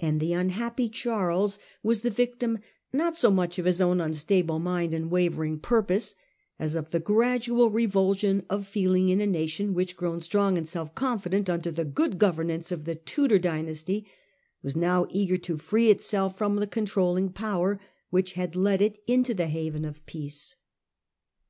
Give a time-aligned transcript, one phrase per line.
[0.00, 2.60] And the unhappy Charles was the victim,
[2.94, 6.14] not so much of his own unstable mind and wavering pur pose,
[6.58, 10.94] as of the gradual revulsion of feeling in a nation which, grown strong and self
[10.94, 14.06] confident under the good governance of the Tudor dynasty,
[14.62, 19.34] was now eager to free itself from the controlling power which had led it into
[19.34, 20.56] the haven of peace.